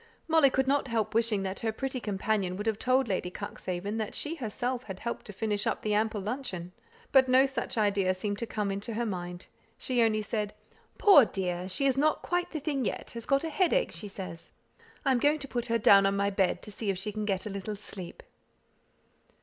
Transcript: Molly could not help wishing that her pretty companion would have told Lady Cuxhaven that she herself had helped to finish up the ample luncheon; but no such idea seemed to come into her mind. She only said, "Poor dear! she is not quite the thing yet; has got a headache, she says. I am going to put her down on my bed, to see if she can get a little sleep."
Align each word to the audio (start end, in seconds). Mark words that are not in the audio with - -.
Molly 0.27 0.49
could 0.49 0.65
not 0.67 0.87
help 0.87 1.13
wishing 1.13 1.43
that 1.43 1.59
her 1.59 1.71
pretty 1.71 1.99
companion 1.99 2.57
would 2.57 2.65
have 2.65 2.79
told 2.79 3.07
Lady 3.07 3.29
Cuxhaven 3.29 3.97
that 3.97 4.15
she 4.15 4.33
herself 4.33 4.85
had 4.85 5.01
helped 5.01 5.25
to 5.27 5.31
finish 5.31 5.67
up 5.67 5.83
the 5.83 5.93
ample 5.93 6.19
luncheon; 6.21 6.71
but 7.11 7.29
no 7.29 7.45
such 7.45 7.77
idea 7.77 8.15
seemed 8.15 8.39
to 8.39 8.47
come 8.47 8.71
into 8.71 8.95
her 8.95 9.05
mind. 9.05 9.45
She 9.77 10.01
only 10.01 10.23
said, 10.23 10.55
"Poor 10.97 11.23
dear! 11.25 11.67
she 11.69 11.85
is 11.85 11.97
not 11.97 12.23
quite 12.23 12.49
the 12.49 12.59
thing 12.59 12.83
yet; 12.83 13.11
has 13.11 13.27
got 13.27 13.43
a 13.43 13.51
headache, 13.51 13.91
she 13.91 14.07
says. 14.07 14.51
I 15.05 15.11
am 15.11 15.19
going 15.19 15.37
to 15.37 15.47
put 15.47 15.67
her 15.67 15.77
down 15.77 16.07
on 16.07 16.15
my 16.17 16.31
bed, 16.31 16.63
to 16.63 16.71
see 16.71 16.89
if 16.89 16.97
she 16.97 17.11
can 17.11 17.25
get 17.25 17.45
a 17.45 17.51
little 17.51 17.75
sleep." 17.75 18.23